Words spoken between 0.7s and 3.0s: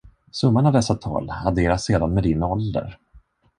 dessa tal adderas sedan med din ålder.